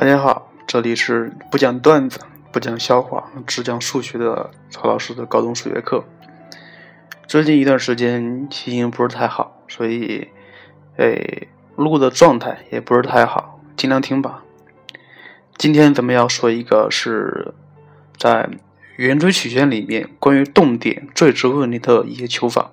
[0.00, 2.18] 大家好，这里是不讲段子、
[2.50, 6.02] 不讲笑话，只讲数学的曹老师的高中数学课。
[7.26, 10.28] 最近一段时间心情不是太好，所以，
[10.96, 11.46] 哎，
[11.76, 14.42] 录的状态也不是太好，尽量听吧。
[15.58, 17.52] 今天咱们要说一个是
[18.16, 18.48] 在
[18.96, 22.70] 圆锥曲线里面关于动点坠直问题的一些求法。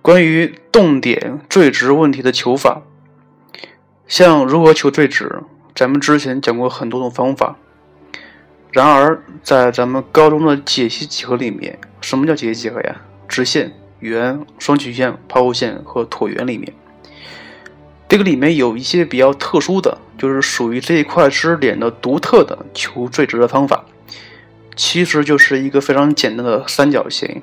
[0.00, 2.80] 关于动点坠直问题的求法，
[4.06, 5.42] 像如何求坠直？
[5.74, 7.56] 咱们之前讲过很多种方法，
[8.70, 13.00] 然而在咱们高中的解析几何里面，什么叫解析几何呀？
[13.26, 16.72] 直线、圆、双曲线、抛物线和椭圆里面，
[18.08, 23.84] 这个里面有一些比较特殊的，就是属于这一块知识点的独特的求最值的方法，
[24.76, 27.42] 其实就是一个非常简单的三角形。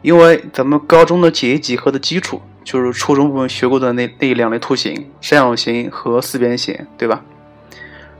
[0.00, 2.40] 因为咱们高中的解析几何的基础。
[2.70, 7.20] 就是初中部分学过的那那两类图形，三角形和四边形，对吧？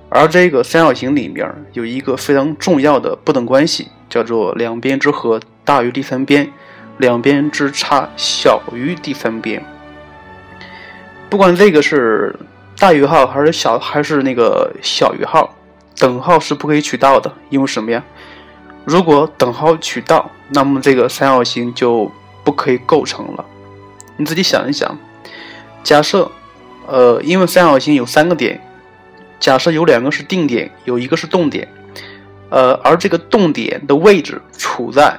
[0.09, 6.51] 而这个三角形里面有一个非常重要的不等关系，叫做两边之和大于第三边，
[6.99, 9.65] 两边之差小于第三边。
[11.29, 12.35] 不管这个是
[12.77, 15.55] 大于号还是小还是那个小于号，
[15.97, 18.03] 等号是不可以取到的，因为什么呀？
[18.85, 22.11] 如果等号取到，那么这个三角形就
[22.43, 23.45] 不可以构成了。
[24.21, 24.99] 你自己想一想，
[25.83, 26.31] 假设，
[26.87, 28.61] 呃，因为三角形有三个点，
[29.39, 31.67] 假设有两个是定点，有一个是动点，
[32.51, 35.19] 呃，而这个动点的位置处在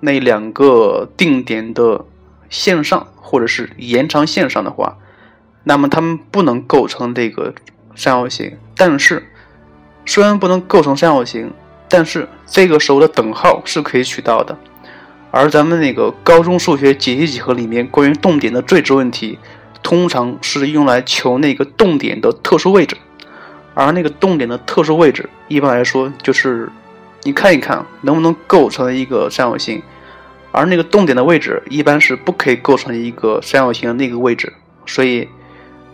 [0.00, 2.04] 那两个定点的
[2.50, 4.98] 线上，或者是延长线上的话，
[5.64, 7.54] 那么它们不能构成这个
[7.96, 8.58] 三角形。
[8.76, 9.26] 但是，
[10.04, 11.50] 虽然不能构成三角形，
[11.88, 14.58] 但是这个时候的等号是可以取到的。
[15.32, 19.38] 而咱们那个高中数学解析几何里面关于动点的最值问题，
[19.82, 22.94] 通常是用来求那个动点的特殊位置，
[23.72, 26.68] 而那个动点的特殊位置，一般来说就是
[27.22, 29.82] 你看一看能不能构成一个三角形，
[30.50, 34.52] 而那个动点的位置一般是不可以构成一个三角形的那个位置。
[34.84, 35.26] 所以，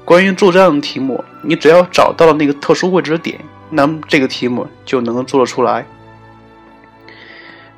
[0.05, 3.39] 关于做这样的题目，你只要找到了那个特殊位置的点，
[3.71, 5.87] 那么这个题目就能够做得出来。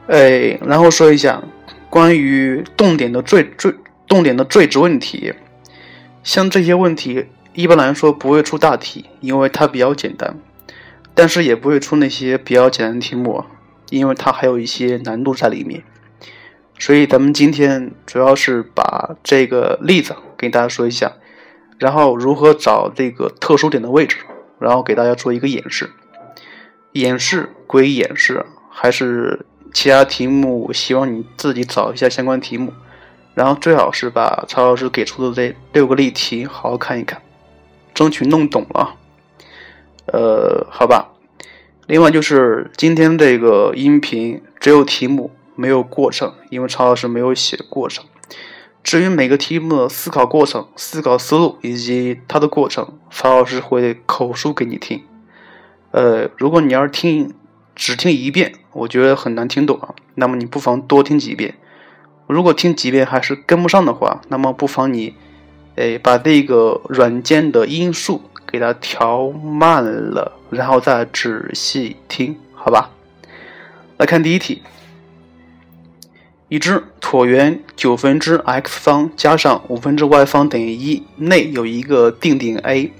[0.06, 1.42] 哎，然后说一下
[1.88, 3.74] 关于动点的坠坠
[4.08, 5.32] 动点的坠值问题，
[6.24, 10.36] 像这些问题一般来说不会出大题，因为它比较简单，
[11.14, 13.44] 但是也不会出那些比较简单的题目，
[13.90, 15.84] 因为它还有一些难度在里面。
[16.78, 21.12] 所以咱们今天主要是把这个例子给大家说一下，
[21.78, 24.16] 然后如何找这个特殊点的位置，
[24.58, 25.90] 然后给大家做一个演示。
[26.92, 29.46] 演示归演示，还是。
[29.72, 32.72] 其他题目，希望你自己找一下相关题目，
[33.34, 37.22] 然后最好是把曹老师给出的这六个例题好好看一看，
[37.94, 38.96] 争取弄懂了。
[40.06, 41.12] 呃，好吧。
[41.86, 48.04] 另外就是今天这个音频只有题目没有过程，因为曹老师没有写过程。
[48.82, 55.02] 至于每个题目的思考过程、思考思路以及它的过程，曹老师会口述给你听。
[55.90, 57.34] 呃，如果你要是听。
[57.76, 59.94] 只听一遍，我觉得很难听懂啊。
[60.14, 61.54] 那么你不妨多听几遍。
[62.26, 65.14] 如果听几遍还是跟不上的话，那么不妨你，
[65.74, 72.90] 哎，把这个软件的音速给它调慢了，然后再仔细听，好吧？
[73.96, 74.62] 来看第一题：
[76.48, 82.92] 已知椭圆九分之 x 方加上五分之 y 方等于一，内有一个定点 A，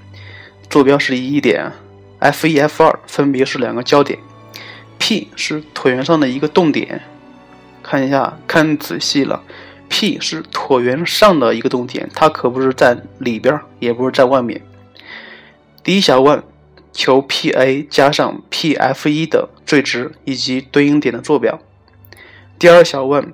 [0.69, 1.71] 坐标是一点
[2.19, 4.19] ，F 一、F 二分别是两个焦点。
[5.01, 7.01] P 是椭圆上的一个动点，
[7.81, 9.41] 看一下，看仔细了
[9.89, 14.61] ，P 是椭圆上的一个动点，它可不是在里边，也不是在外面。
[15.83, 16.43] 第一小问，
[16.93, 21.59] 求 PA 加上 PF 一的最值以及对应点的坐标。
[22.59, 23.33] 第二小问，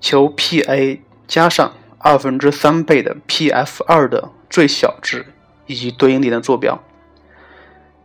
[0.00, 0.98] 求 PA
[1.28, 5.26] 加上二分之三倍的 PF 二的最小值
[5.66, 6.82] 以及对应点的坐标。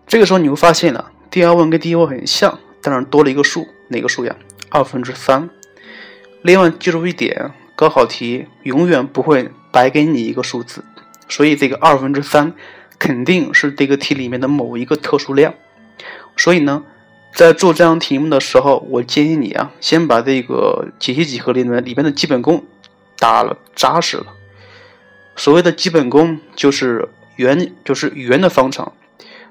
[0.06, 2.60] 这个时候你会发现呢，第二问跟第一问很像。
[2.82, 4.36] 当然多了一个数，哪个数呀？
[4.70, 5.50] 二分之三。
[6.42, 10.84] 另外记住一点，高考题永远不会白给你一个数字，
[11.28, 12.54] 所以这个二分之三
[12.98, 15.54] 肯定是这个题里面的某一个特殊量。
[16.38, 16.84] 所以呢，
[17.36, 22.64] 在做这样题目的时候，我建议你啊，先把这个解析几何里面里面的基本功
[23.18, 24.28] 打了扎实了。
[25.36, 28.90] 所谓的基本功就是圆，就是圆的方程。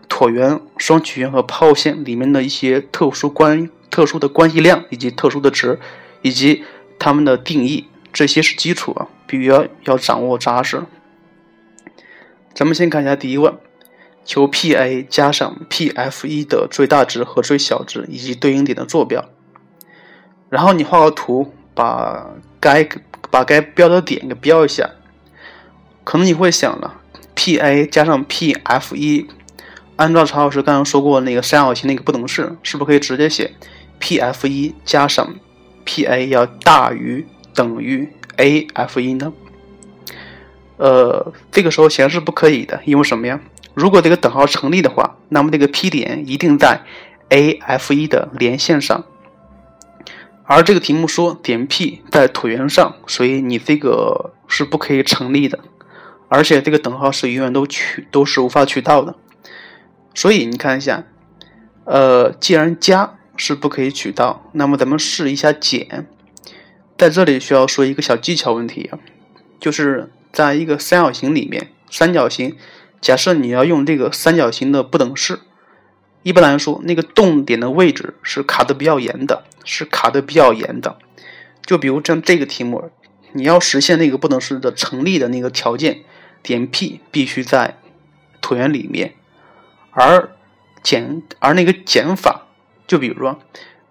[0.09, 5.79] 椭圆、双曲线和抛物线里面的一些特殊关、特殊的关系量以及特殊的值，
[6.23, 6.65] 以及
[6.99, 10.83] 它们的定义，这些是基础啊，必须要要掌握扎实。
[12.55, 13.55] 咱们先看一下第一问，
[14.25, 19.25] 求 P_a 加上 P_f_1 的最大值和最小值以及对应点的坐标。
[20.49, 22.27] 然后你画个图，把
[22.59, 22.89] 该
[23.31, 24.91] 把该标的点给标一下。
[26.03, 27.01] 可能你会想了
[27.35, 29.27] ，P_a 加上 P_f_1，
[29.99, 33.53] 按照曹老师刚刚说过那个三角形那个不等式，是不是可以直接写
[34.01, 35.35] P_f_1 加上
[35.85, 39.33] P_a 要大于等于 A_f_1 呢？
[40.77, 43.41] 呃，这个时候显然是不可以的，因为什么呀？
[43.75, 46.83] 如果这个等号成立的话，那么这个 P 点一定在
[47.31, 49.05] A_f_1 的连线上，
[50.45, 55.59] 而这个题目说点 P 在椭圆上，所以你这个是不可以成立的，
[56.29, 59.17] 而且这个等号是永远都取都是无法取到的。
[60.19, 61.05] 所以你看一下，
[61.85, 66.09] 呃，既然加是不可以取到，那么咱们试一下减。
[66.97, 68.99] 在这里需要说一个小技巧问题啊，
[69.61, 70.11] 就是。
[70.31, 72.55] 在一个三角形里面，三角形，
[73.01, 75.41] 假设你要用这个三角形的不等式，
[76.23, 80.99] 一般来说，那个动点的位置是卡的比较严的，是卡的比较严的。
[81.65, 82.91] 就比如像这个题目，
[83.33, 86.01] 你要实现那个不等式的成立的那个条件，
[86.43, 87.79] 点 P 必须在
[88.43, 89.15] 椭圆里面，
[89.91, 90.31] 而
[90.83, 92.47] 减而那个减法，
[92.87, 93.39] 就比如说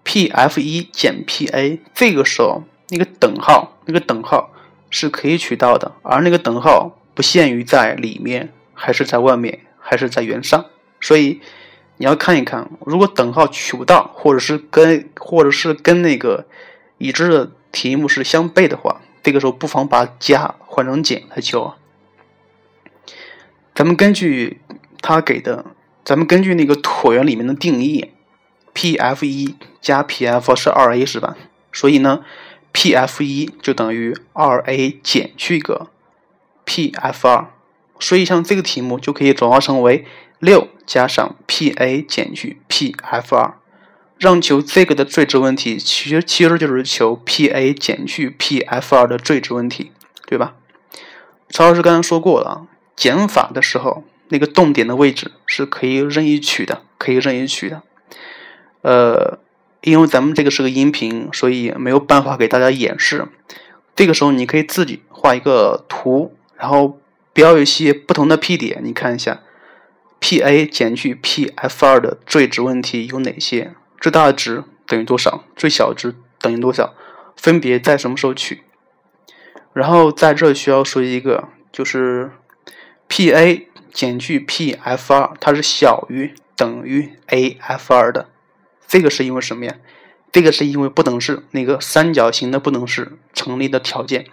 [0.04, 4.50] P_f_1 减 P_a，这个时候那个等号，那个等号。
[4.90, 10.64] 是可以取到的，而那个等号不限于在里面，还是在外面，还是在圆上，
[10.98, 11.42] 所以
[11.98, 16.46] 你要看一看，如果等号取不到，或者是跟或者是跟那个
[16.96, 21.74] 已知的题目是相悖的话，这个时候不妨把加换成减来求。
[23.74, 24.62] 咱们根据
[25.02, 25.66] 他给的，
[26.08, 28.12] 咱们根据那个椭圆里面的定义
[28.72, 31.36] ，P_f_1 加 P_f 是二 a 是吧？
[31.70, 32.24] 所以呢
[32.72, 35.88] ？P_f 一就等于二 a 减去一个
[36.64, 37.48] P_f 二，
[38.00, 40.06] 所以像这个题目就可以转化成为
[40.38, 43.58] 六加上 P_a 减去 P_f 二，
[44.16, 49.92] 让求这个的最值问题，其实其实就是求 P_a 减去 P_f 二的最值问题，
[50.26, 50.54] 对吧？
[51.50, 52.66] 曹老师刚刚说过了，
[52.96, 57.82] 减法的时候那个动点的位置是可以任意取的，可以任意取的，
[58.82, 59.38] 呃。
[59.82, 63.28] 因为咱们这个是个音频，所以没有办法给大家演示。
[63.94, 67.00] 这个时候，你可以自己画一个图，然后
[67.32, 68.80] 标一些不同的 P 点。
[68.82, 69.40] 你看一下
[70.18, 73.72] ，P_a 减去 P_f_2 的最值问题有哪些？
[74.00, 75.44] 最大值等于多少？
[75.54, 76.92] 最小值等于多少？
[77.36, 78.64] 分别在什么时候取？
[79.72, 82.32] 然后在这需要说一个，就是
[83.08, 83.67] P_a
[83.98, 88.28] 减去 P_f_2，它是小于等于 A_f_2 的。
[88.86, 89.74] 这个是因为什么呀？
[90.30, 94.26] 这个是因为不等式那个三角形的不等式成立的条件。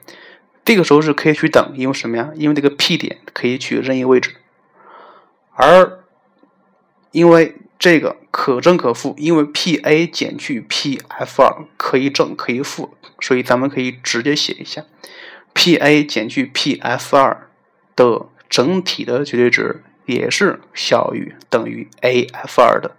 [0.63, 2.29] 这个时候是可以取等，因为什么呀？
[2.35, 4.35] 因为这个 P 点可以取任意位置，
[5.55, 6.03] 而
[7.09, 14.85] 因为这个可正可负，因为 P_a 减去 P_f_2 可以正可以负，所以咱们可以直接写一下
[15.55, 17.37] P_a 减去 P_f_2
[17.95, 22.95] 的整体的绝对值也是小于等于 A_f_2 的。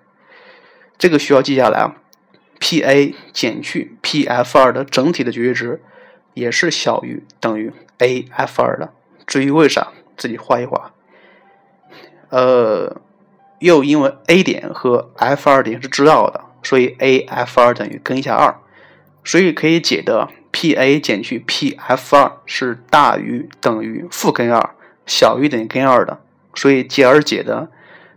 [0.98, 1.96] 这个需要记下来啊
[2.60, 5.80] ，P_a 减去 P_f_2 的整体的绝对值
[6.34, 8.92] 也是小于等于 A_f_2 的。
[9.26, 10.92] 至于为啥，自己画一画。
[12.28, 13.00] 呃，
[13.60, 18.60] 又因为 A 点和 F2 点是知道的，所以 A_f_2 等于根下二，
[19.24, 24.75] 所以可以解得 P_a 减去 P_f_2 是大于等于负根二，
[25.06, 26.20] 小于等于根二的，
[26.54, 27.70] 所以解而解的。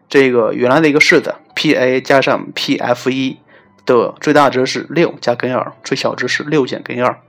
[0.10, 3.38] 这个原来的一个式子，P_a 加上 P_f_1
[3.86, 7.22] 的最大值是六加根二，最小值是六减根二。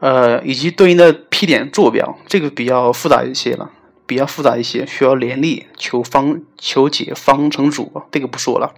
[0.00, 3.70] 呃，以及对应的 P 点坐标，这个比较复杂一些了，
[4.04, 8.74] 比较复杂一些，需要联立求方求解方程组，这个不说了。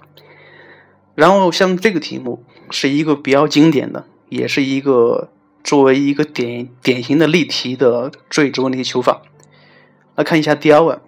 [1.16, 5.30] 然后像这个题目是一个比较经典的，也是一个
[5.66, 9.20] 作为一个典典型的例题的最值问题求法。
[10.14, 11.00] 来看一下第二问。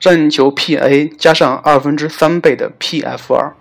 [0.00, 3.52] 让你求 P_a 加上二分之三倍的 P_f_2。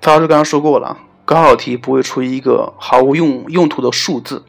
[0.00, 4.46] 曹老师刚刚说过了，高考题不会出一个毫无用用途的数字。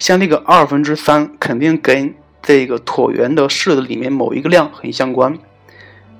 [0.00, 5.38] 像这个二分之三，肯定跟这个椭圆的式子里面某一个量很相关。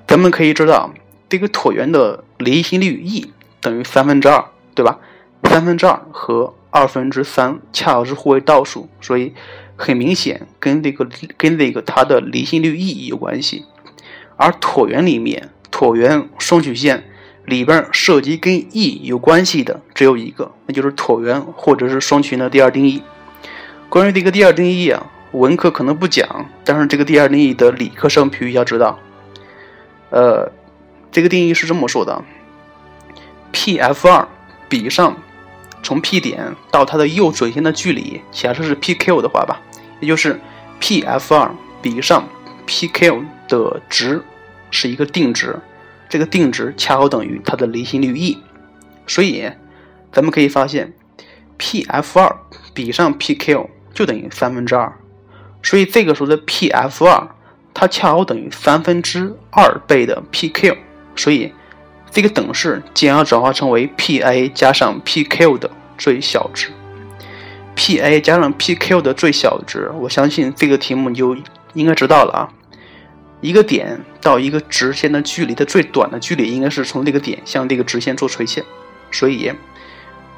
[0.07, 0.93] 咱们可以知道，
[1.27, 4.99] 这个椭圆的离心率 E 等于三分之二，对吧？
[5.43, 9.33] 三分之二和二分之三恰好是互为倒数，所以
[9.75, 11.07] 很明显跟这个
[11.37, 13.65] 跟这个它的离心率 E 有关系。
[14.37, 17.03] 而椭圆里面，椭圆双曲线
[17.45, 23.01] 里边涉及跟 E 有关系的只有一个，那就是椭圆或者是双曲线的第二定义。
[23.89, 28.99] 关于这个第二定义啊，文科可能不讲，但是这个第二定义的理科生必须要知道。
[30.11, 30.51] 呃，
[31.11, 32.23] 这个定义是这么说的
[33.51, 34.27] ：P F 二
[34.69, 35.17] 比上
[35.83, 39.61] 从 P 点到它的右准线的距离，假设是 P Q 的话吧，
[39.99, 40.39] 也就是
[40.79, 42.27] P F 二比上
[42.65, 44.23] P Q 的值
[44.71, 45.59] 是一个定值，
[46.07, 48.37] 这个定值恰好等于它的离心率 E，
[49.07, 49.49] 所以
[50.11, 50.93] 咱们可以发现。
[51.61, 52.33] P F 二
[52.73, 54.93] 比上 P Q 就等于三分之二，
[55.61, 57.27] 所以这个时候的 P F 二
[57.73, 60.77] 它恰好等于三分之二倍的 P Q，
[61.17, 61.51] 所以
[62.11, 66.71] 这个等式将要转化成为 P A 加上 P Q 的最小值。
[67.75, 71.35] P A 加上 P Q 的最小值，我相信这个题目你就
[71.73, 72.49] 应该知道了啊。
[73.41, 78.63] 一个点到一个直线的距离的最短的距离，应该是从这个点向这个直线做垂线，
[79.11, 79.51] 所以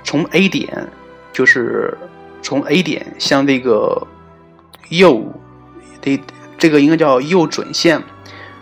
[0.03, 0.87] 从 A 点。
[1.33, 1.97] 就是
[2.41, 4.05] 从 A 点向这个
[4.89, 5.33] 右
[6.01, 6.19] 的
[6.57, 8.03] 这个应该叫右准线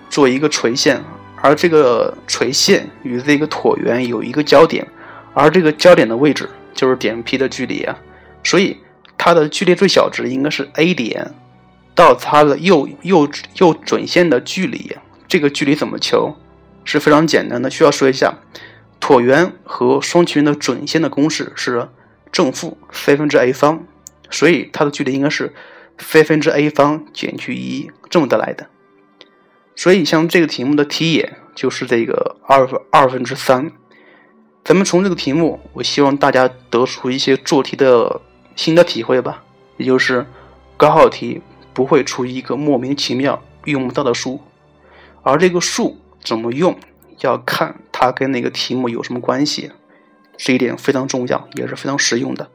[0.08, 1.04] 做一个垂线，
[1.42, 4.88] 而这个垂线与这个椭圆有一个交点，
[5.34, 7.98] 而这个交点的位置就是点 P 的距离啊，
[8.44, 8.78] 所以
[9.18, 11.34] 它的距离最小值应该是 A 点
[11.96, 14.96] 到它的右右右准线的距离。
[15.28, 16.36] 这个距离怎么求？
[16.84, 18.34] 是非常简单的，需要说一下
[19.00, 21.88] 椭圆和双曲线的准线的公式是。
[22.32, 23.88] 正负 c 分之 a 方，
[24.30, 25.52] 所以它的距离应该是
[25.98, 28.68] c 分之 a 方减去一这么得来的。
[29.80, 33.72] 所以像这个题目的题眼就是这个二分二分之三。
[34.62, 38.20] 咱们从这个题目，我希望大家得出一些做题的
[38.58, 39.42] 新的体会吧，
[39.78, 40.28] 也就是
[40.76, 41.42] 高考题
[41.74, 44.42] 不会出一个莫名其妙用不到的数，
[45.24, 46.78] 而这个数怎么用，
[47.22, 49.72] 要看它跟那个题目有什么关系。
[50.36, 52.50] 这一点非常重要，也是非常实用的。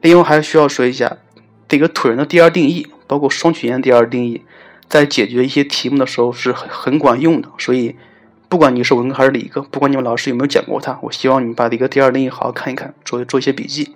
[0.00, 1.18] 另外，还需要说一下
[1.66, 4.42] 这个椭圆的第二定义，包括双曲线第二定义，
[4.92, 7.48] 在解决一些题目的时候是很很管用的。
[7.56, 7.96] 所以，
[8.50, 13.94] 不管你是文科还是理科，不管你们老师有没有讲过它，我希望你把这个第二定义好好看一看，做做一些笔记。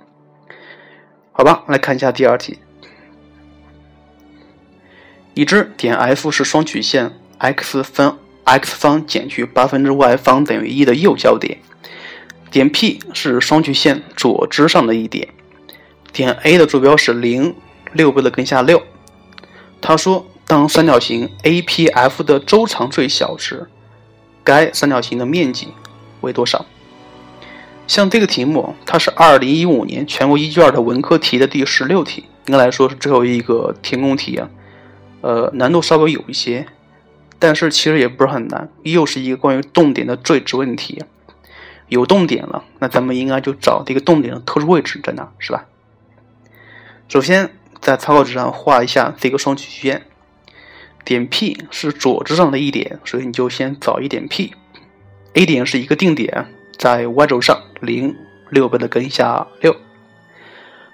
[1.32, 2.58] 好吧，来看一下第二题。
[5.34, 11.58] 已知点 F 是双曲线 x 分 x 方减去八分之 y 方等于一的右交点。
[12.50, 15.28] 点 P 是双曲线左支上的一点，
[16.10, 17.54] 点 A 的坐标是零
[17.92, 18.82] 六倍的根下六。
[19.82, 23.68] 他说，当三角形 APF 的周长最小时，
[24.44, 25.68] 该三角形的面积
[26.20, 26.64] 为多少？
[27.88, 34.48] 像这个题目，它是二零一五年全国一卷的文科题的第十六题，应该来说是最后一个填空题啊。
[35.22, 36.66] 呃，难度稍微有一些，
[37.40, 41.02] 但是其实也不是很难，又是一个关于动点的最值问题。
[41.88, 45.64] 有动点了，那咱们应该就找这个动点的特殊位置在哪，是吧？
[47.08, 47.50] 首先
[47.80, 50.06] 在草稿纸上画一下这个双曲线，
[51.06, 54.52] 点 P 是左支上的一点，所以你就先找一点 P。
[55.32, 58.14] A 点是一个定点，在 Y 轴上零
[58.50, 59.75] 六倍的根下六。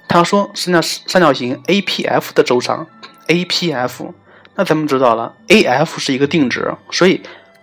[0.07, 2.87] 他说三角三角形 APF 的周长
[3.27, 4.13] APF，
[4.55, 7.23] 那咱们知道了 AF 是一个定值，所以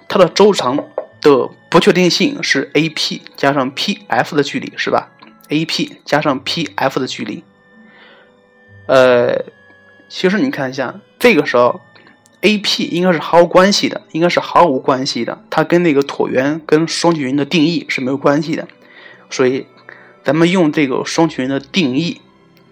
[0.10, 0.84] 它的周长。
[1.22, 5.12] 的不确定性是 AP 加上 PF 的距离，是吧
[5.50, 7.44] ？AP 加上 PF 的距离，
[8.88, 9.44] 呃，
[10.08, 11.82] 其实你看一下，这个时候
[12.42, 18.68] AP 应该是毫无关系的，应该是毫无关系的，它跟那个椭圆跟双曲线的定义是没有关系的，
[19.30, 19.66] 所以
[20.24, 22.22] 咱们用这个双曲线的定义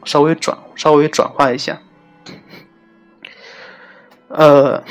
[0.04, 1.82] 稍微转稍微转化一下，
[4.28, 4.84] 呃，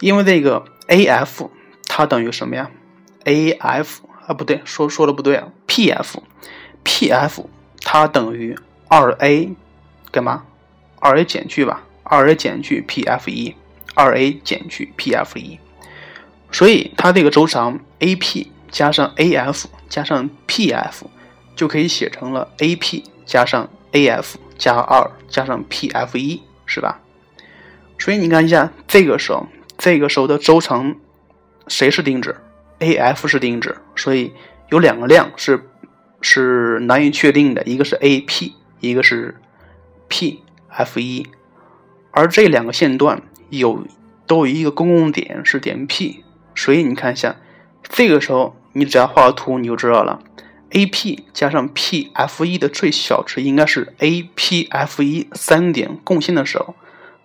[0.00, 1.48] 因为这个 AF。
[1.88, 2.70] 它等于什么呀
[3.24, 5.48] ？A F 啊，不对，说说的不对啊。
[5.66, 7.48] P F，P F
[7.80, 9.54] 它等于二 A
[10.10, 10.44] 干嘛？
[11.00, 13.54] 二 A 减去吧，二 A 减去 P F 一，
[13.94, 15.58] 二 A 减去 P F 一。
[16.50, 21.10] 所以它这个周长 A P 加上 A F 加上 P F
[21.54, 27.00] 就可以写成了 A P 加上 A F 加二加上 P F 一，是吧？
[27.98, 29.46] 所以你看一下，这个时候，
[29.78, 30.96] 这个时候的周长。
[31.68, 32.36] 谁是定值
[32.78, 34.32] ？AF 是定值，所以
[34.68, 35.68] 有两个量是
[36.20, 39.34] 是难以确定的，一个是 AP，一个是
[40.08, 41.26] PF 一，
[42.16, 43.20] 而这两个线段
[43.50, 43.86] 有
[44.26, 47.36] 都有一个公共点是点 P，所以你看一下，
[47.82, 50.20] 这个时候你只要画个图你就知道了
[50.70, 56.74] ，AP 加上 PF 一的最小值应该是 APF 一三点共线的时候，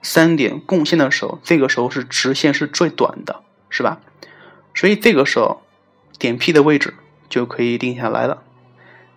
[0.02, 4.02] 三点共线的时候，这个时候是直线是最短的，是吧？
[4.76, 5.62] 所以这个时候，
[6.20, 6.96] 点 P 的位置
[7.30, 8.44] 就可以定下来了。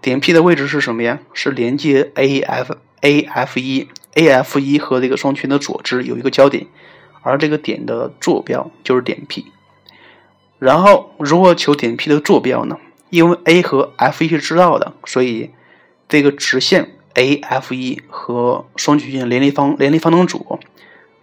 [0.01, 1.19] 点 P 的位置是什么呀？
[1.33, 6.67] 是连接 AF、AF 一、AF 一和这个双曲线的左支有一个交点，
[7.23, 9.47] 而这个点的坐标就是点 P。
[10.59, 12.79] 然后如何求点 P 的坐标呢？
[13.11, 15.51] 因为 A 和 F 一是知道的，所以
[16.09, 20.59] 这个直线 AF 一和双曲线联立方联立方程组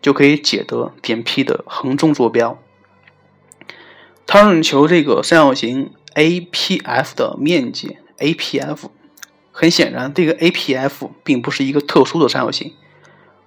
[0.01, 2.57] 就可以解得点 P 的横纵坐标。
[4.27, 8.89] 它让你求这个三角形 APF 的面积 APF。
[9.53, 12.73] 很显然，这个 APF 并不是一个特殊的三角形，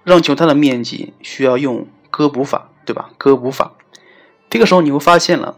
[0.05, 3.09] 让求它的面积需要用割补法，对吧？
[3.17, 3.73] 割补法，
[4.49, 5.57] 这个时候你会发现了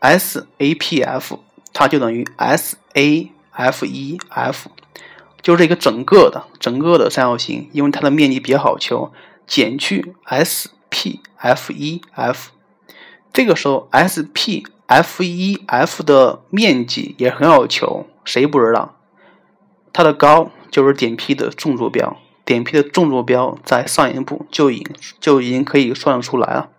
[0.00, 1.38] ，SAPF
[1.74, 4.56] 它就等于 SAF1F，
[5.42, 9.12] 就是一个整个的整个的三角形，因为它的面积比较好求，
[9.46, 12.46] 减去 SPF1F，
[13.32, 18.94] 这个时候 SPF1F 的面积也很好求，谁不知道？
[19.92, 22.16] 它的高就是点 P 的纵坐标，
[22.48, 24.86] 点 P 的纵坐标在上一步就已
[25.20, 26.70] 就已经可以算出来了，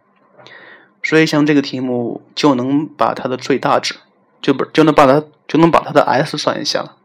[1.04, 3.98] 所以像这个题目就能把它的最大值
[4.42, 6.98] 就不就能把它就能把它的 S 算一下了。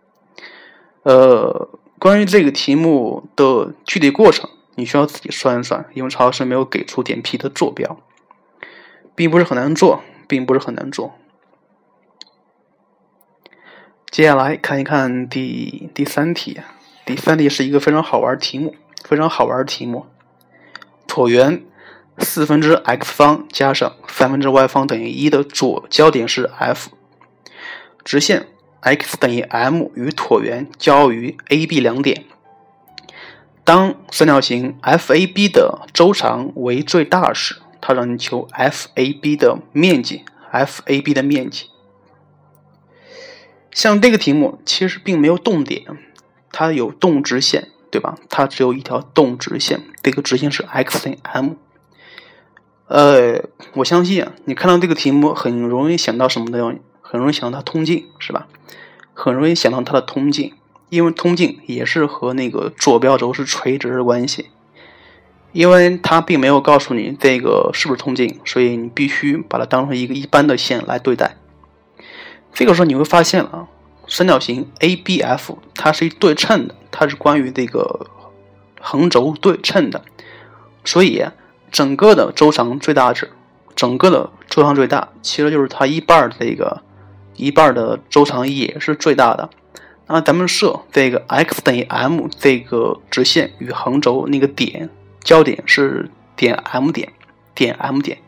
[1.03, 1.69] 呃，
[1.99, 8.01] 关于这个题目的具体过程，你需要自己算一算，因为曹老师没有给出点 P 的坐标，
[9.15, 11.13] 并不是很难做，并不是很难做。
[14.11, 16.63] 接下来看一看第第三题，
[17.07, 20.07] 第三题是一个非常好玩题目，非常好玩题目。
[21.07, 21.63] 椭圆
[22.19, 26.89] 四分之 x 方加上三分之 y 方等于一的左交点是 F，
[28.03, 28.47] 直线
[28.81, 32.25] x 等于 m 与椭圆交于 A、B 两点。
[33.65, 41.67] 当三角形 FAB 的周长为最大时，它让你求 FAB 的面积，FAB 的面积。
[43.71, 45.85] 像这个题目其实并没有动点，
[46.57, 48.17] 它有动直线，对吧？
[48.31, 51.55] 它只有一条动直线，这个直线是 x 等于 m。
[52.87, 56.77] 呃，我相信啊，你看到这个题目很容易想到什么的？
[57.03, 58.47] 很容易想到它通径，是吧？
[59.13, 60.55] 很容易想到它的通径，
[60.91, 64.51] 因为通径也是和那个坐标轴是垂直的关系。
[65.51, 71.37] 因为它并没有告诉你这个是不是通径，所以你必须把它当成一个一般的线来对待。
[72.53, 73.69] 这个时候你会发现了，
[74.07, 78.07] 三角形 ABF 它是一对称的，它是关于这个
[78.81, 80.03] 横轴对称的，
[80.85, 81.25] 所以
[81.71, 83.31] 整个的周长最大值，
[83.75, 86.83] 整个的周长最大，其实就是它一半的这个
[87.35, 89.51] 一半的周长也是最大的。
[90.07, 94.91] 那咱们设这个 x 等于 m 这个直线与横轴那个点
[95.23, 97.11] 交点是点 M 点，
[97.55, 98.19] 点 M 点，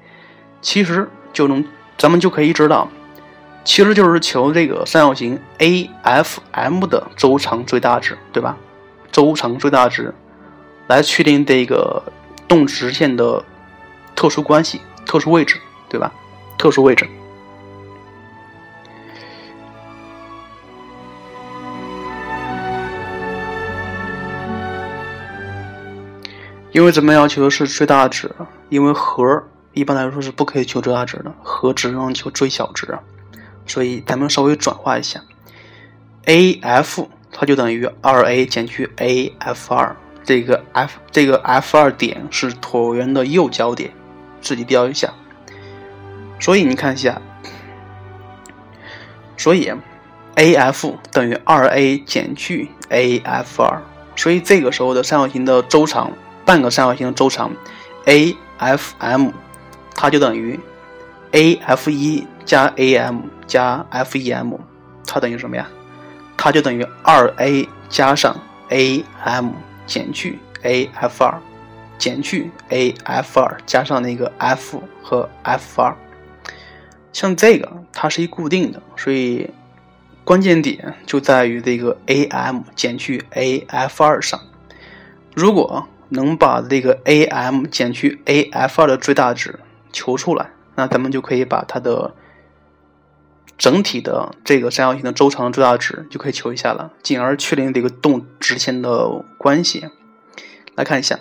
[0.62, 1.62] 其实就能
[1.98, 2.88] 咱们就可以知道。
[3.66, 8.56] 其实就是求这个三角形 AFM 的周长最大值，对吧？
[9.10, 10.14] 周长最大值
[10.86, 12.00] 来确定这个
[12.46, 13.44] 动直线的
[14.14, 16.12] 特殊关系、特殊位置，对吧？
[16.56, 17.06] 特殊位置。
[26.70, 28.30] 因为咱们要求的是最大值，
[28.68, 32.96] 因为和一般来说是不可以求最大值的，和只能求最小值。
[33.66, 35.20] 所以咱们稍微转化一下
[36.24, 43.90] ，AF 它就等于二 A 减去 AF 二，这个 F 这个 F 二点是椭圆的右交点，
[44.40, 45.12] 自己标一下。
[46.38, 47.20] 所以你看一下，
[49.36, 49.72] 所以
[50.36, 53.82] AF 等于二 A 减去 AF 二，
[54.14, 56.12] 所以这个时候的三角形的周长，
[56.44, 57.52] 半个三角形的周长
[58.04, 59.30] AFM，
[59.94, 60.60] 它就等于
[61.32, 63.20] AF 一加 AM。
[63.46, 64.58] 加 FEM，
[65.06, 65.68] 它等于什么呀？
[66.36, 68.36] 它就等于二 A 加上
[68.68, 69.52] AM
[69.86, 71.40] 减去 AF 二，
[71.96, 75.96] 减去 AF 二加上那个 F 和 F 二。
[77.12, 79.48] 像这个它是一固定的，所以
[80.24, 84.38] 关键点就在于这个 AM 减去 AF 二上。
[85.34, 89.58] 如果能把这个 AM 减去 AF 二的最大值
[89.90, 92.14] 求出来，那咱们就可以把它的。
[93.58, 99.88] 整体的这个三角形的周长的最大值就可以求一下了，进而确定这个动直线的关系。
[100.74, 101.18] 来看一下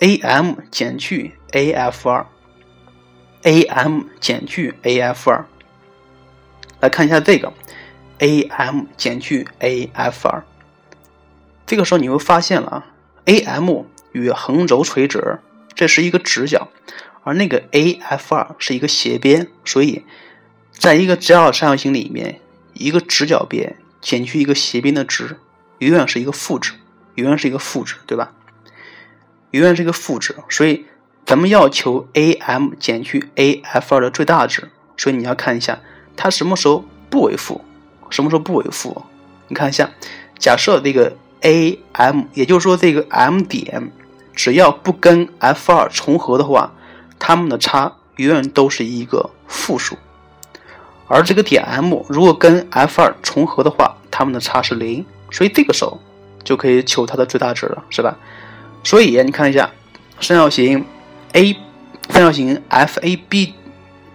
[0.00, 2.26] ，AM 减去 AF 二
[3.42, 5.46] ，AM 减去 AF 二。
[6.80, 7.52] 来看一下这个
[8.18, 10.44] ，AM 减去 AF 二。
[11.64, 12.86] 这个时候你会发现了啊
[13.26, 15.38] ，AM 与横轴垂直，
[15.76, 16.68] 这是一个直角，
[17.22, 20.04] 而那个 AF 二是一个斜边，所以。
[20.82, 22.40] 在一个直角三角形里面，
[22.72, 25.38] 一个直角边减去一个斜边的值，
[25.78, 26.72] 永远是一个负值，
[27.14, 28.32] 永远是一个负值，对吧？
[29.52, 30.84] 永远是一个负值，所以
[31.24, 35.78] 咱们要求 a_m 减去 a_f_2 的最大值，所以你要看一下
[36.16, 37.64] 它什么时候不为负，
[38.10, 39.04] 什么时候不为负。
[39.46, 39.88] 你看一下，
[40.36, 43.92] 假设这个 a_m，也就是说这个 m 点
[44.34, 46.74] 只要不跟 f_2 重合的话，
[47.20, 49.96] 它们的差永远都是一个负数。
[51.12, 56.00] 而这个点 M 如果跟 f2 重合的话，它们的差是零，所以这个时候
[56.42, 58.16] 就可以求它的最大值了，是吧？
[58.82, 59.70] 所以你看一下
[60.22, 60.82] 三角形
[61.32, 61.54] A，
[62.08, 63.52] 三角形 FAB，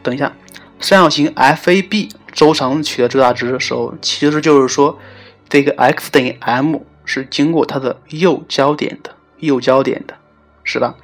[0.01, 0.33] 等一下，
[0.79, 4.97] 三角形 FAB 周长取得最大值的时候，其实就是说
[5.47, 10.15] 这个 x 等于 m 是经过它的右交点的，右交点的，
[10.63, 10.95] 是吧？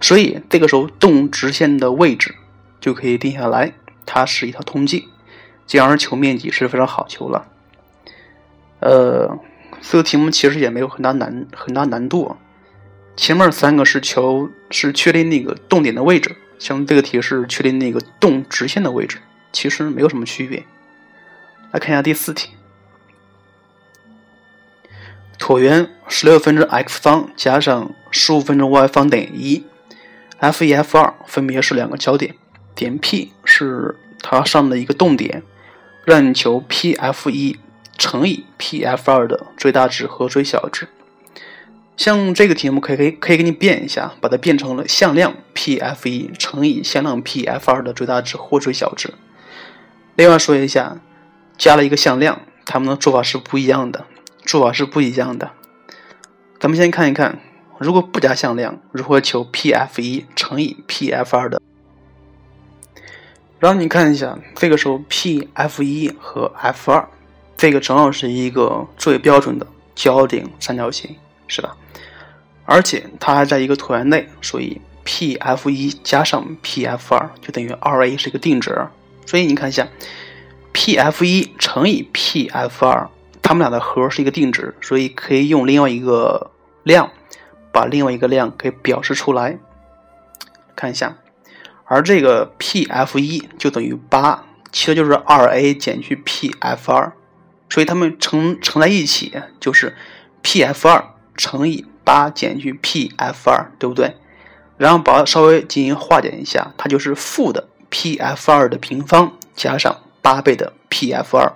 [0.00, 2.34] 所以这个时候动直线的位置
[2.80, 5.04] 就可以定下来，它是一条通径。
[5.66, 7.48] 进而求面积是非常好求了，
[8.78, 9.38] 呃，
[9.82, 12.36] 这个题目其实也没有很大难很大难度，
[13.16, 19.18] 前面三个是求是确定那个动点的位置，像这个题是确定那个动直线的位置，
[19.52, 20.64] 其实没有什么区别。
[21.72, 22.50] 来看一下第四题，
[25.36, 29.66] 椭圆十六分之 x 方加上十五分之 y 方等于一
[30.38, 32.36] ，f 一 f 二分别是两个交点，
[32.76, 35.42] 点 P 是它上的一个动点。
[36.06, 37.58] 让你求 P_F 一
[37.98, 40.86] 乘以 P_F 二的最大值和最小值。
[41.96, 49.14] 像这个题目可以可以可以给你变一下，把它变成了向量 P_F 一乘以向量 P_F 二的最大值或最小值。
[50.14, 50.98] 另外说一下，
[51.58, 54.06] 加了一个向量，它们的做法是不一样的，
[54.44, 55.50] 做法是不一样的。
[56.60, 57.40] 咱们先看一看，
[57.80, 61.60] 如果不加向量，如何求 P_F 一乘以 P_F 二的？
[63.58, 67.08] 然后你看一下，这个时候 P F 一和 F 二，
[67.56, 71.16] 这个正好是一个最标准的交顶三角形，
[71.48, 71.74] 是吧？
[72.66, 78.86] 而且它还在一个椭圆内，所以 P F 一加上 P F 二就等于二 A 是一个定值。
[79.24, 79.88] 所以你看一下
[80.72, 83.08] ，P F 一乘以 P F 二，
[83.40, 86.50] 它们俩的和是一个定值，所以可以用另外一个
[86.82, 87.10] 量
[87.72, 89.58] 把另外一个量给表示出来。
[90.74, 91.16] 看一下。
[91.86, 97.12] 而这个 P F 一就等于八，其实就是二 A 减去 P F 二，
[97.70, 99.96] 所以它们乘乘在一起就是
[100.42, 104.16] P F 二乘以八减去 P F 二，对不对？
[104.76, 111.52] 然后把它稍微进行化简一下，它就是负的 P F 二的平方加上八倍的 P F 二。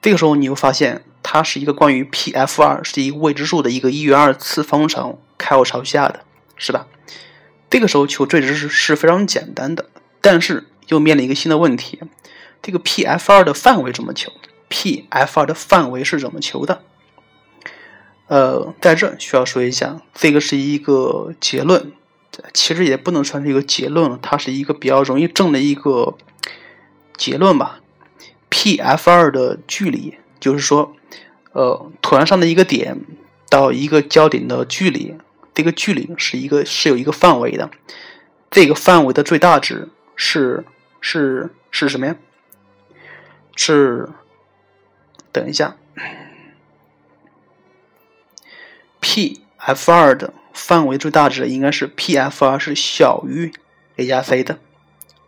[0.00, 6.20] 这个时候你会发现，它是一个关于 P F 二是一个未知数的一个一元二次方程开口朝下的，
[6.56, 6.86] 是吧？
[7.70, 12.00] 这个时候求最值是是非常简单的，但是又面临一个新的问题：
[12.62, 14.32] 这个 P F 二的范围怎么求
[14.68, 16.82] ？P F 二的范围是怎么求的？
[18.26, 21.92] 呃，在这需要说一下，这个是一个结论，
[22.52, 26.16] 其实也不能算是一个结论，它是一个比较容易证的一个
[27.16, 27.80] 结论吧。
[28.50, 30.94] P F 二的距离，就是说，
[31.52, 33.00] 呃，椭圆上的一个点
[33.50, 35.14] 到一个焦点的距离。
[35.58, 37.68] 这个距离是一个是有一个范围的，
[38.48, 40.64] 这个范围的最大值是
[41.00, 42.14] 是是什么呀？
[43.56, 44.08] 是
[45.32, 45.76] 等一下
[49.00, 53.52] ，P F 二的范围最大值应该是 P F 二是小于
[53.96, 54.60] a 加 c 的，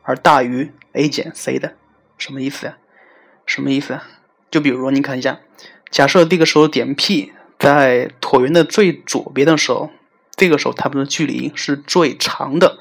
[0.02, 1.74] 而大于 a 减 c 的，
[2.16, 2.78] 什么意思呀？
[3.44, 4.06] 什么意思啊？
[4.48, 5.40] 就比如说你看一下，
[5.90, 9.90] 假设这个时候点 P 在椭圆的最左边的时候。
[10.40, 12.78] 这个时候，它们的距离是最长的，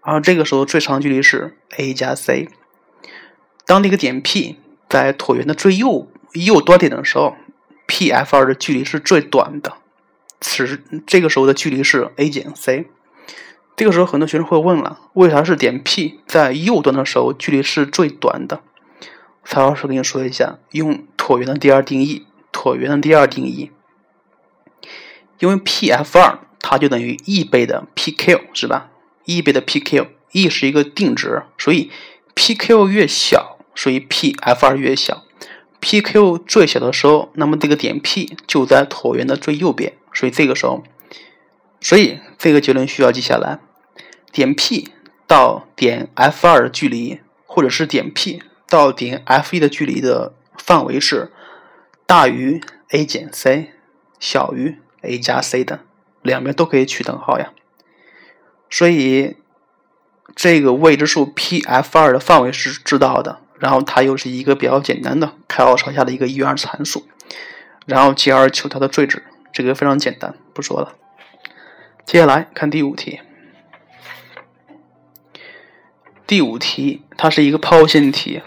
[0.00, 2.48] 而这个时候最长距离是 a 加 c。
[3.66, 7.34] 当这个点 P 在椭圆的最右右端点的时候
[7.88, 9.72] ，P F 二的距离是最短的，
[10.40, 12.86] 此时这个时候的距离是 a 减 c。
[13.74, 18.60] 这个时候，很多学生会问了：为啥是点 P 在右端的时候距离是最短的？
[19.44, 23.72] 曹老师跟你说一下，用椭圆的第二定义，椭圆的第二定义，
[25.40, 26.38] 因为 P F 二。
[26.60, 28.90] 它就等于 e 倍的 pq 是吧
[29.24, 31.90] ？e 倍的 pq，e 是一个定值，所以
[32.34, 35.24] pq 越小，所以 pf 二越小。
[35.80, 40.84] pq 最小的时候，那么这个点 P 就在椭圆的最右边，所以这个时候，
[41.80, 43.60] 所以这个结论需要记下来：
[44.30, 44.90] 点 P
[45.26, 51.32] 到点 f 二的距离，或者是点 P 到点 f 一的距离的范围是
[52.04, 53.72] 大于 a 减 c，
[54.18, 55.80] 小于 a 加 c 的。
[56.22, 57.52] 两边都可以取等号呀，
[58.68, 59.36] 所以
[60.34, 67.06] 这个未知数 P F 二的范围是知道的，然后它又是一个比较简单的开奥朝下的一个一元二次函数，
[67.86, 70.96] 然后进而求它的最值，这个非常简单，不说了。
[72.04, 73.20] 接下来看第五题。
[76.26, 78.40] 第五题，它是一个抛物线题，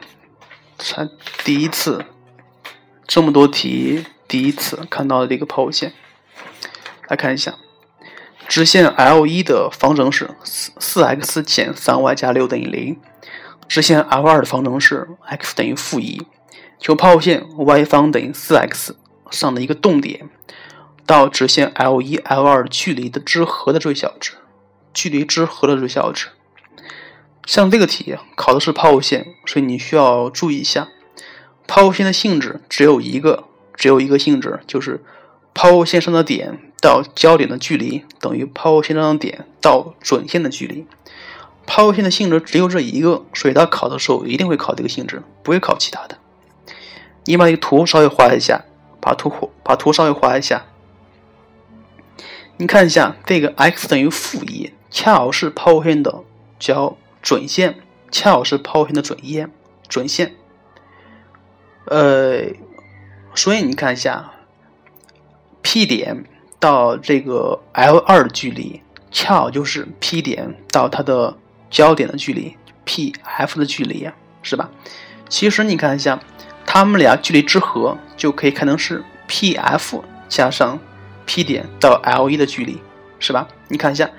[0.78, 1.10] 才
[1.44, 2.06] 第一次
[3.06, 5.92] 这么多题，第一次看到的这个抛物线。
[7.08, 7.56] 来看一下，
[8.48, 13.00] 直线 L 一的方程是四四 x 减三 y 加六等于零，
[13.68, 16.22] 直线 L 二的方程是 x 等于负一，
[16.80, 18.96] 求抛物线 y 方等于四 x
[19.32, 20.30] 上的一个动点。
[21.06, 24.36] 到直线 L 一 L 二距离的之和的最小值，
[24.94, 26.30] 距离之和的最小值。
[27.46, 30.88] 像这个题考的是抛物线，所以你需要注意一下，
[31.68, 33.44] 抛物线的性质只有一个，
[33.76, 35.04] 只有一个性质，就是
[35.54, 40.86] 抛物线上的点到焦点的距离等于抛物线上的点到准线的距离。
[41.66, 46.18] 抛物线的性质只有这一个，所以它考的时候一定会考这个性质，不会考其他的。
[47.26, 48.66] 你把这个图稍微画一下，
[49.00, 50.66] 把图把图稍微画一下，
[52.58, 56.24] 你看一下这个 x 等于负一，恰好是抛物线的
[56.60, 56.98] 交。
[57.22, 57.78] 准线
[58.12, 59.50] 恰好是抛物线的准线，
[59.88, 60.36] 准线。
[61.86, 62.48] 呃，
[63.34, 64.34] 所以你看一下
[65.62, 66.26] ，P 点
[66.64, 71.36] 到这个 L 二的距离，恰好就是 P 点到它的
[71.70, 74.10] 焦点的距离，P-F 的距离，
[74.42, 74.70] 是吧？
[75.28, 76.18] 其实你看一下，
[76.66, 80.80] 它们俩距离之和，就可以看成是 P-F 加上
[81.26, 82.82] P 点到 L 一的距离，
[83.20, 83.46] 是吧？
[83.68, 84.10] 你看一下。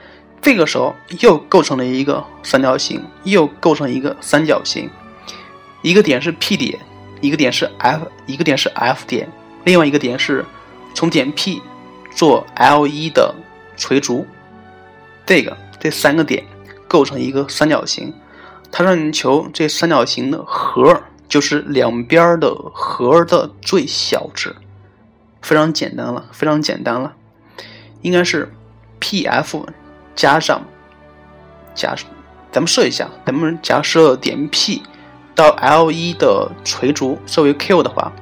[0.43, 4.91] 这个时候又构成了一个三角形，又构成一个三角形。
[5.81, 6.79] 一个点是 P 点，
[7.23, 9.27] 一个点是 F，一个点是 F 点，
[9.65, 10.45] 另外一个点是
[10.95, 11.63] 从点 P
[12.15, 13.35] 做 L 一的
[13.77, 14.27] 垂足。
[15.27, 16.45] 这个这三个点
[16.87, 18.15] 构成一个三角形，
[18.71, 24.55] 它让你求这三角形的和，就是两边的和的最小值。
[25.43, 27.15] 非常简单了，非常简单了，
[28.03, 28.53] 应该是
[29.01, 29.67] PF。
[30.15, 30.63] 加上，
[31.75, 31.97] 假
[32.53, 34.83] 咱们设一下，咱们假设点 P
[35.35, 38.13] 到 L 一的垂足设为 Q 的话，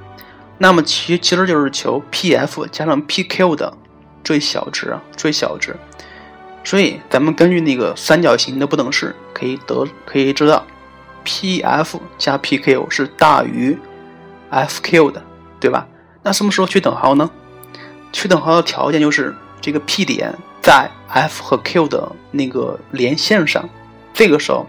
[0.57, 3.77] 那么其其实就是求 PF 加上 PQ 的
[4.25, 5.77] 最小值啊，最小值。
[6.65, 10.67] 所以咱们根据那个三角形的不等式，可以得可以知道
[11.25, 13.77] ，PF 加 PQ 是大于
[14.51, 15.23] FQ 的，
[15.59, 15.87] 对吧？
[16.23, 17.31] 那什么时候取等号呢？
[18.13, 20.35] 取等号的条件就是这个 P 点。
[20.63, 23.69] 在 F 和 Q 的那个连线上，
[24.15, 24.65] 这个时候，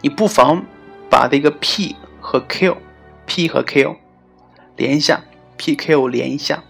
[0.00, 0.64] 你不妨
[1.10, 3.96] 把这个 P 和 Q，P 和 Q
[4.76, 5.20] 连一下
[5.58, 6.64] ，PQ 连一下，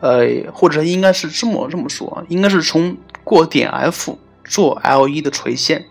[0.00, 5.86] 呃，或者应该是这么这么说，应该是从过点 F 做 L 一的垂线，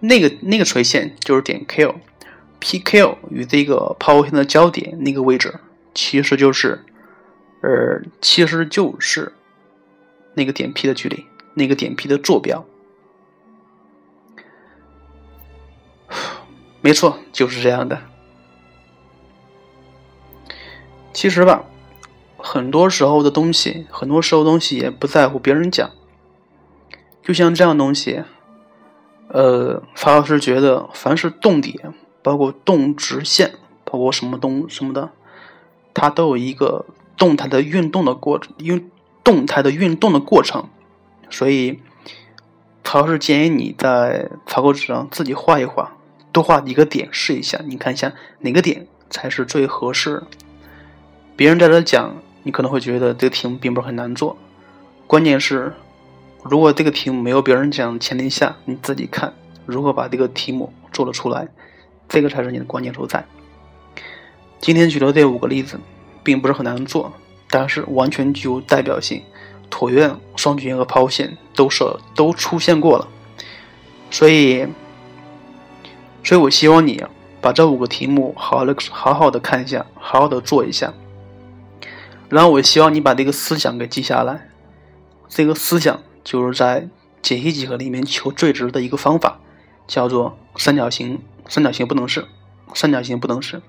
[0.00, 5.60] 那个那个垂线就是点 Q，PQ 与这个抛物线的交点那个位置，
[5.94, 6.84] 其实就是，
[7.62, 9.32] 呃，其实就是。
[10.36, 12.66] 那个点 P 的距离，那个点 P 的坐标，
[16.80, 18.02] 没错，就是这样的。
[21.12, 21.64] 其实吧，
[22.54, 25.90] 很多时候的东西，很多时候东西也不在乎别人讲。
[27.20, 28.22] 就像这样东西，
[29.26, 35.10] 呃，曹老师觉得，凡是动点，包括动直线，包括什么东什么的，
[35.92, 36.86] 它都有一个
[37.16, 38.88] 动态的运动的过程，运。
[39.24, 40.68] 动态的运动的过程，
[41.30, 41.80] 所以
[42.84, 45.96] 曹老师建议你在草稿纸上自己画一画，
[46.30, 50.24] 多画几个点试一下，你看一下哪个点才是最合适。
[51.36, 54.36] 别人在这讲，你可能会觉得这个题目并不是很难做，
[55.08, 55.74] 关键是
[56.44, 59.34] 如果这个题目没有别人讲的前提下，你自己看
[59.66, 61.48] 如何把这个题目做了出来，
[62.08, 63.24] 这个才是你的关键所在。
[64.60, 65.80] 今天举的这五个例子，
[66.22, 67.12] 并不是很难做。
[67.50, 69.22] 但是完全具有代表性，
[69.70, 73.06] 椭圆、双曲线和抛物线都设都出现过了，
[74.10, 74.66] 所以，
[76.24, 77.00] 所以我希望你
[77.40, 80.92] 把这五个题目好好的好好的看一下，好好的做一下，
[82.28, 84.48] 然后我希望你把这个思想给记下来，
[85.28, 86.88] 这个思想就是在
[87.22, 89.38] 解析几何里面求最值的一个方法，
[89.86, 92.26] 叫做三角形三角形不等式，
[92.74, 93.62] 三角形不等式。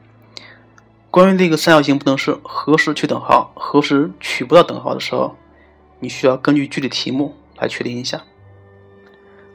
[1.12, 5.38] 关于这个三角形不等式何时取等号，何时取不到等号的时候，
[6.00, 8.24] 你需要根据具体题目来确定一下。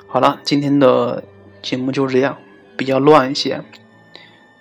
[0.06, 1.24] 好了，今天的
[1.62, 2.38] 节目就是这样，
[2.76, 3.62] 比较乱一些，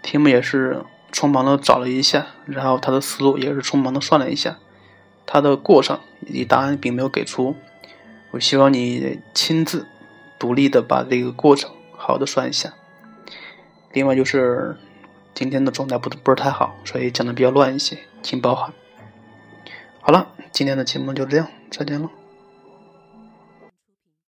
[0.02, 4.58] 题目也是匆忙的找了一下，然后他的思路也是匆忙的算了一下，
[5.26, 7.56] 他的过程以及答案并没有给出。
[8.32, 9.88] 我希望你亲自
[10.38, 12.74] 独立的把这个过程好好的算一下。
[13.94, 14.78] 另外就是。
[15.36, 18.74] 今天的状态不不是太好，所以讲的比较乱一些，请包涵。
[20.02, 22.10] 好了，今天的节目就这样，再见了。